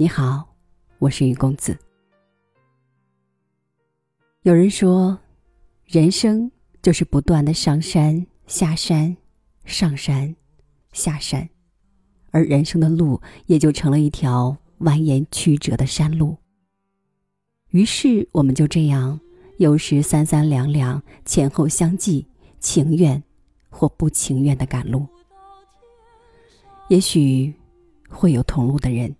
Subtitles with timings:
[0.00, 0.54] 你好，
[1.00, 1.76] 我是雨公子。
[4.42, 5.18] 有人说，
[5.86, 6.48] 人生
[6.80, 9.16] 就是不断的上山下山，
[9.64, 10.36] 上山
[10.92, 11.48] 下山，
[12.30, 16.36] 而人生的路也就成了一条蜿蜒曲折的山路。
[17.70, 19.18] 于是，我们就这样，
[19.56, 22.24] 有时三三两两，前后相继，
[22.60, 23.20] 情愿
[23.68, 25.04] 或不情愿的赶路。
[26.88, 27.52] 也许
[28.08, 29.12] 会有同路的人。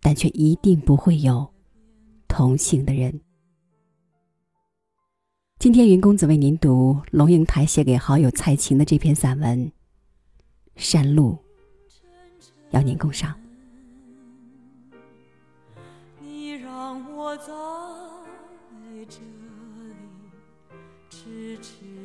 [0.00, 1.48] 但却一定不会有
[2.28, 3.20] 同行的人。
[5.58, 9.66] 今天云公子为您读龙应台写给好友蔡琴的这篇散文
[10.74, 11.36] 《山路》，
[12.70, 13.38] 邀您共赏。
[16.18, 17.52] 你让我在
[19.06, 19.94] 这里
[21.10, 21.99] 痴痴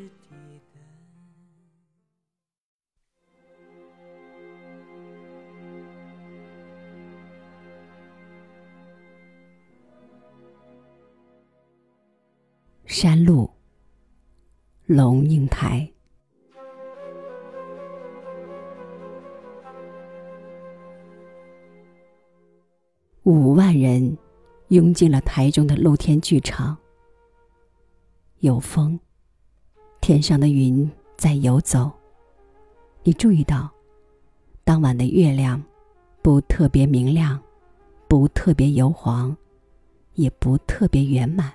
[12.97, 13.51] 山路，
[14.85, 15.85] 龙应台。
[23.23, 24.17] 五万人
[24.69, 26.77] 拥进了台中的露天剧场。
[28.39, 28.97] 有风，
[29.99, 31.91] 天上的云在游走。
[33.03, 33.69] 你注意到，
[34.63, 35.61] 当晚的月亮
[36.21, 37.37] 不特别明亮，
[38.07, 39.35] 不特别油黄，
[40.13, 41.51] 也不特别圆满。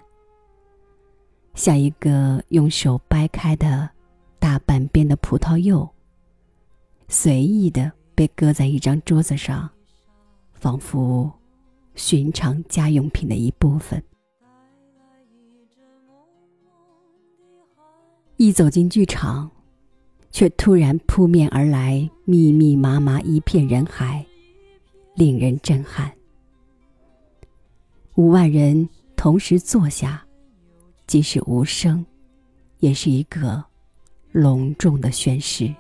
[1.55, 3.89] 像一个用手掰开的
[4.39, 5.89] 大半边的葡萄柚，
[7.09, 9.69] 随意的被搁在一张桌子上，
[10.53, 11.31] 仿佛
[11.95, 14.03] 寻常家用品的一部分。
[18.37, 19.51] 一走进剧场，
[20.31, 24.25] 却突然扑面而来密密麻麻一片人海，
[25.15, 26.11] 令人震撼。
[28.15, 30.25] 五万人同时坐下。
[31.11, 32.07] 即使无声，
[32.79, 33.65] 也是一个
[34.31, 35.75] 隆重的宣誓。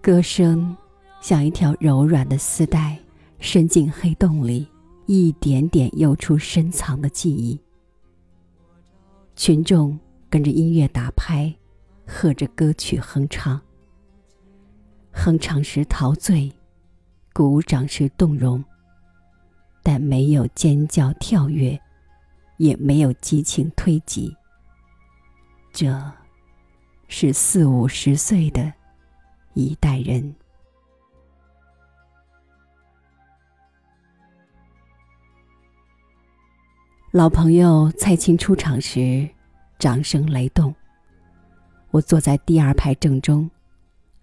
[0.00, 0.76] 歌声
[1.20, 2.98] 像一条柔软的丝带，
[3.38, 4.66] 伸进黑洞里，
[5.06, 7.56] 一点点诱出深藏的记忆。
[9.36, 9.96] 群众
[10.28, 11.54] 跟着音乐打拍，
[12.04, 13.60] 和着歌曲哼唱。
[15.12, 16.52] 哼唱时陶醉，
[17.32, 18.64] 鼓掌时动容。
[19.82, 21.80] 但没有尖叫跳跃，
[22.56, 24.36] 也没有激情推挤。
[25.72, 26.12] 这，
[27.08, 28.72] 是四五十岁的
[29.54, 30.34] 一代人。
[37.10, 39.28] 老朋友蔡琴出场时，
[39.78, 40.74] 掌声雷动。
[41.90, 43.50] 我坐在第二排正中，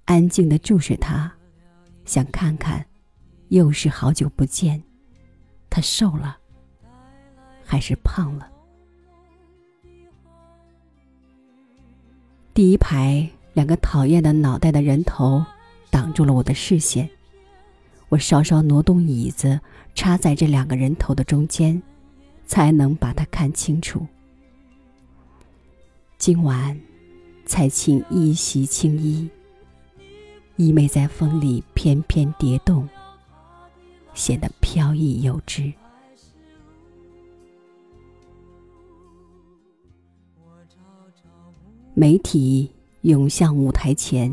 [0.05, 1.31] 安静的注视他，
[2.05, 2.83] 想看看，
[3.49, 4.88] 又是好久不见。
[5.69, 6.37] 他瘦了，
[7.63, 8.49] 还是胖了？
[12.53, 15.45] 第一排两个讨厌的脑袋的人头
[15.89, 17.09] 挡住了我的视线，
[18.09, 19.59] 我稍稍挪动椅子，
[19.95, 21.81] 插在这两个人头的中间，
[22.45, 24.05] 才能把他看清楚。
[26.17, 26.77] 今晚，
[27.45, 29.29] 蔡琴一袭青衣，
[30.57, 32.89] 衣袂在风里翩翩蝶动。
[34.19, 35.71] 显得飘逸有致。
[41.93, 42.69] 媒体
[43.03, 44.29] 涌向舞台前，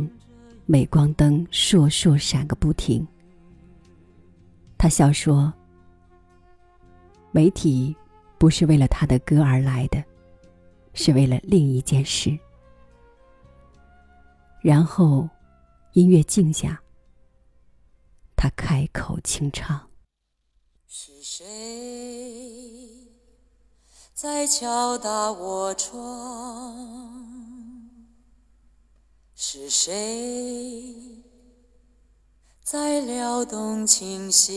[0.67, 3.07] 镁光灯烁烁闪个不停。
[4.77, 5.55] 他笑说
[7.31, 7.95] ：“媒体
[8.39, 10.03] 不是为了他的歌而来的，
[10.95, 12.37] 是为了另一件事。”
[14.61, 15.29] 然后，
[15.93, 16.81] 音乐静下。
[18.37, 19.89] 他开口轻唱
[20.87, 23.09] ：“是谁
[24.13, 27.16] 在敲打我窗？
[29.34, 31.22] 是谁
[32.63, 34.55] 在撩动琴弦？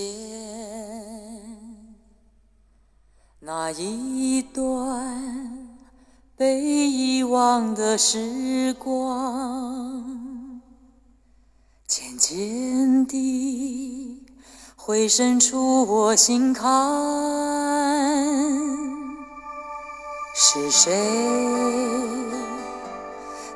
[3.40, 5.78] 那一段
[6.36, 10.19] 被遗忘的时光。”
[12.20, 14.22] 渐渐地，
[14.76, 16.68] 回渗出我心坎。
[20.36, 20.92] 是谁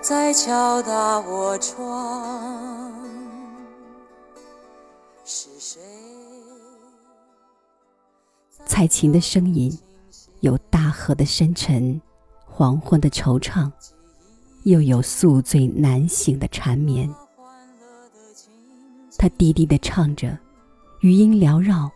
[0.02, 2.94] 在敲打我窗？
[5.26, 5.82] 是谁？
[8.66, 9.78] 蔡琴的声音，
[10.40, 12.02] 有大河的深沉，
[12.46, 13.70] 黄昏的惆怅，
[14.64, 17.14] 又有宿醉难醒的缠绵。
[19.24, 20.38] 他低低的唱着，
[21.00, 21.90] 余音缭绕，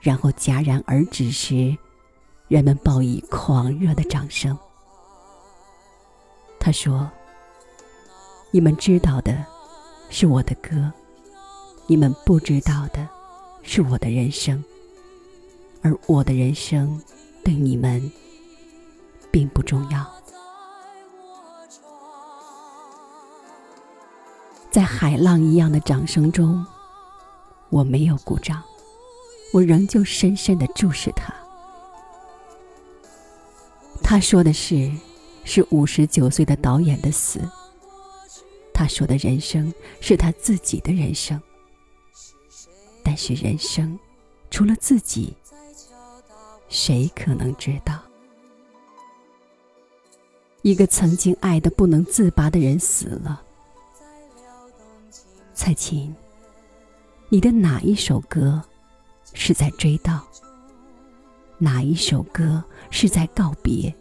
[0.00, 1.76] 然后戛然而止时，
[2.46, 4.56] 人们报以狂热的掌声。
[6.60, 7.10] 他说
[8.52, 9.44] ：“你们知道的，
[10.08, 10.88] 是我的歌；
[11.88, 13.08] 你们不知道的，
[13.64, 14.62] 是我的人生。
[15.82, 17.02] 而我的人生，
[17.42, 18.00] 对你们
[19.32, 20.08] 并不重要。”
[24.72, 26.66] 在海浪一样的掌声中，
[27.68, 28.60] 我没有鼓掌，
[29.52, 31.32] 我仍旧深深的注视他。
[34.02, 34.90] 他说的是。
[35.44, 37.40] 是五十九岁的导演的死。
[38.72, 41.42] 他说的人生是他自己的人生，
[43.02, 43.98] 但是人生
[44.52, 45.36] 除了自己，
[46.68, 48.00] 谁可能知道？
[50.62, 53.42] 一个曾经爱的不能自拔的人死了。
[55.64, 56.12] 蔡琴，
[57.28, 58.60] 你的哪一首歌
[59.32, 60.20] 是在追悼？
[61.56, 63.94] 哪一首歌是在告别？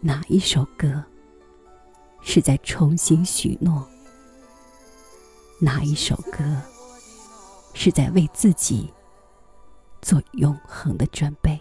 [0.00, 1.04] 哪一首歌
[2.20, 3.88] 是在重新许诺？
[5.60, 6.42] 哪一首歌
[7.72, 8.92] 是在为自己
[10.02, 11.59] 做永恒的准备？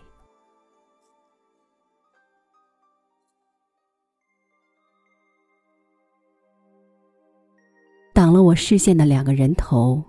[8.44, 10.04] 我视线的两个人头，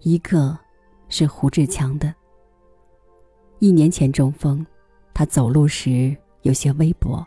[0.00, 0.58] 一个
[1.08, 2.14] 是胡志强的。
[3.58, 4.64] 一年前中风，
[5.12, 7.24] 他走路时有些微跛。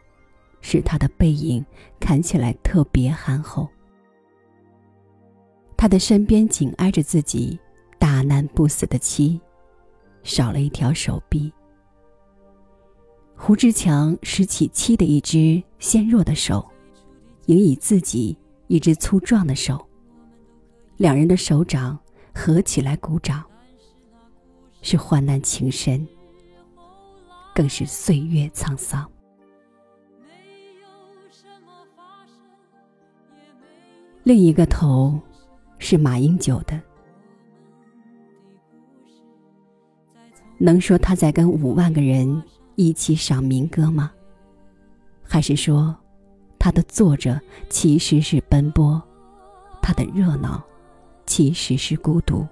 [0.60, 1.64] 使他的背影
[2.00, 3.70] 看起来特别憨厚。
[5.78, 7.58] 他的身边紧挨着自己
[8.00, 9.40] 大难不死的妻，
[10.24, 11.54] 少了一条手臂。
[13.36, 16.68] 胡志强拾起妻的一只纤弱的手，
[17.46, 19.87] 迎以自己一只粗壮的手，
[20.98, 21.98] 两人的手掌
[22.34, 23.44] 合起来鼓掌，
[24.82, 26.06] 是患难情深，
[27.54, 29.08] 更是岁月沧桑。
[34.24, 35.20] 另一个头，
[35.78, 36.82] 是马英九的。
[40.58, 42.42] 能说他在跟五万个人
[42.76, 44.12] 一起赏民歌吗？
[45.24, 45.96] 还是说，
[46.58, 47.40] 他的坐着
[47.70, 49.00] 其实是奔波，
[49.80, 50.64] 他的热闹
[51.28, 52.48] 其实是孤独？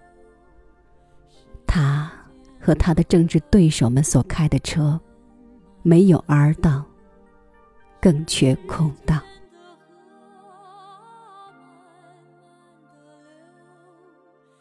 [1.65, 2.11] 他
[2.59, 4.99] 和他的政治对手们所开的车，
[5.81, 6.85] 没有 R 档，
[7.99, 9.21] 更缺空档。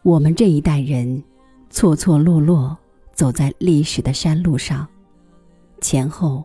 [0.03, 1.23] 我们这一代人，
[1.71, 2.77] 错错落落
[3.13, 4.87] 走在历史的山路上，
[5.81, 6.45] 前后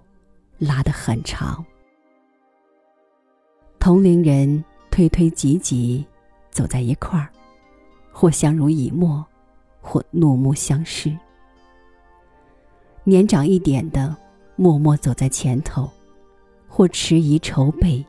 [0.58, 1.64] 拉得很长。
[3.80, 6.06] 同龄人推推挤挤
[6.52, 7.30] 走在一块儿，
[8.20, 9.26] 或相濡以沫，
[9.80, 11.18] 或怒目相视。
[13.06, 14.14] 年长一点的
[14.58, 15.90] 默默走在前头，
[16.68, 18.06] 或迟疑筹备，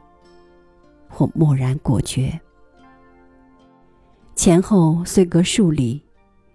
[1.08, 2.40] 或漠然果决。
[4.34, 6.02] 前后虽隔数里，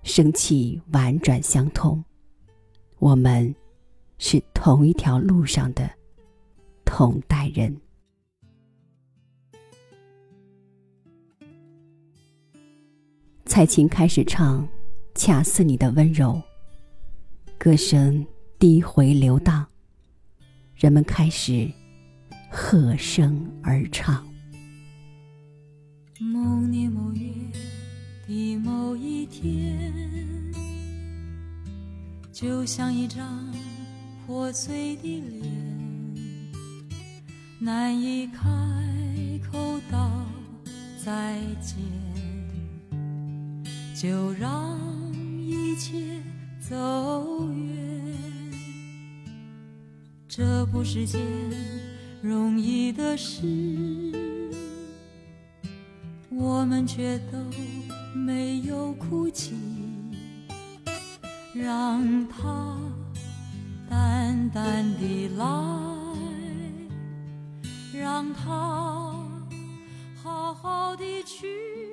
[0.03, 2.03] 生气婉转相通。
[2.99, 3.55] 我们
[4.17, 5.89] 是同一条路上的
[6.83, 7.73] 同代人。
[13.55, 14.61] 蔡琴开始唱
[15.15, 16.33] 《恰似你的温柔》，
[17.57, 18.27] 歌声
[18.59, 19.65] 低回流荡，
[20.75, 21.71] 人们开始
[22.51, 24.21] 和声而唱。
[26.19, 27.29] 某年某月
[28.27, 29.79] 的某一天，
[32.33, 33.49] 就像一张
[34.27, 35.49] 破碎的脸，
[37.57, 38.43] 难以开
[39.49, 40.11] 口道
[41.01, 41.77] 再见，
[43.95, 44.77] 就让
[45.39, 46.21] 一切
[46.59, 48.13] 走远。
[50.27, 51.21] 这不是件
[52.21, 53.41] 容易的事。
[56.29, 57.37] 我们却都
[58.13, 59.55] 没有哭泣，
[61.53, 62.77] 让它
[63.89, 65.45] 淡淡的来，
[67.93, 69.15] 让它
[70.21, 71.84] 好好的去。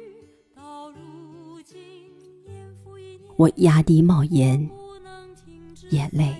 [3.42, 4.70] 我压低帽檐，
[5.90, 6.32] 眼泪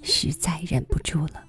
[0.00, 1.44] 实在忍不住了。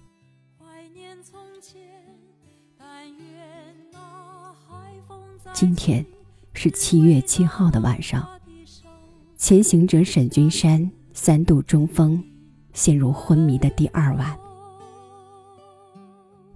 [5.54, 6.04] 今天
[6.56, 8.28] 是七月七号的晚上，
[9.38, 12.24] 前行者沈君山三度中风，
[12.74, 14.36] 陷入昏迷的第二晚。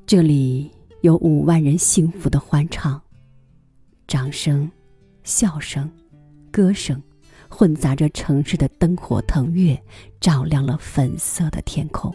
[0.07, 2.99] 这里有五万人幸福的欢唱，
[4.07, 4.71] 掌声
[5.23, 5.87] 笑声、
[6.53, 7.01] 歌声，
[7.49, 9.81] 混杂着城市的灯火腾跃，
[10.21, 12.13] 照亮了粉色的天空。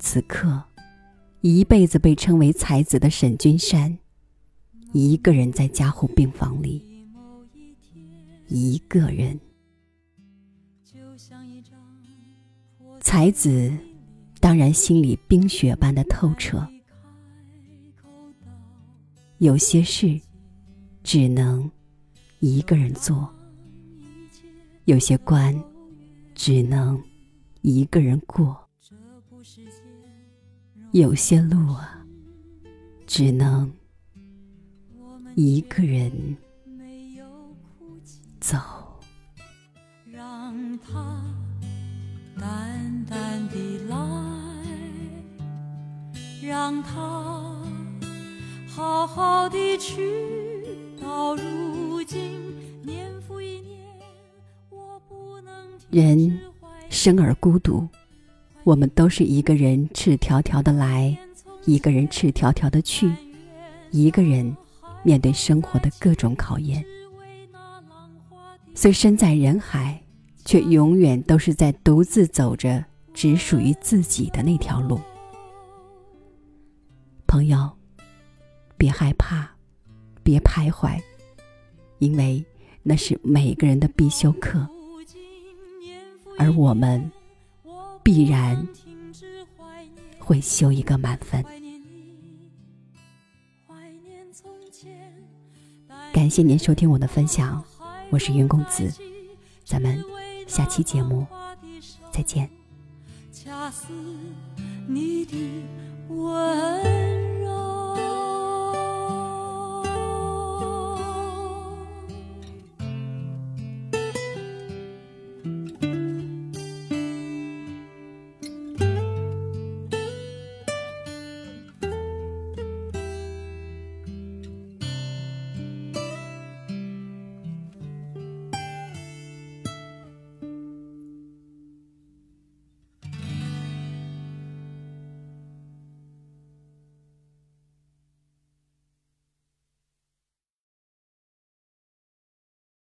[0.00, 0.60] 此刻，
[1.40, 3.96] 一辈子被称为才子的沈君山，
[4.92, 6.82] 一个人在加护病房里，
[8.48, 9.38] 一个人。
[13.00, 13.72] 才子
[14.40, 16.66] 当然心里冰雪般的透彻，
[19.44, 20.18] 有些事
[21.02, 21.70] 只能
[22.38, 23.28] 一个人做，
[24.86, 25.54] 有些关
[26.34, 26.98] 只能
[27.60, 28.56] 一个人过，
[30.92, 32.02] 有些路啊，
[33.06, 33.70] 只能
[35.34, 36.10] 一个人
[38.40, 38.56] 走。
[40.10, 41.22] 让他。
[42.40, 43.96] 淡淡的来，
[46.42, 47.43] 让他
[49.14, 50.02] 好的去。
[51.00, 52.40] 到如今，
[52.82, 53.78] 年复一年，
[54.70, 55.54] 我不能
[55.90, 56.36] 人
[56.90, 57.86] 生而孤独，
[58.64, 61.16] 我们都是一个人赤条条的来，
[61.64, 63.12] 一个人赤条条的去，
[63.92, 64.56] 一个人
[65.04, 66.84] 面对生活的各种考验。
[68.74, 70.00] 虽身在人海。
[70.46, 75.00] 却永远都是在独自走着只属于自己的那条路。
[77.26, 77.70] 朋友，
[78.84, 79.48] 别害怕，
[80.22, 81.00] 别徘徊，
[82.00, 82.44] 因为
[82.82, 84.68] 那是每个人的必修课，
[86.36, 87.10] 而我们
[88.02, 88.68] 必然
[90.18, 91.42] 会修一个满分。
[96.12, 97.64] 感谢您收听我的分享，
[98.10, 98.92] 我是云公子，
[99.64, 99.98] 咱们。
[100.46, 101.26] 下期节目
[102.12, 102.50] 再见
[103.32, 103.86] 恰似
[104.86, 105.34] 你的
[106.08, 107.43] 吻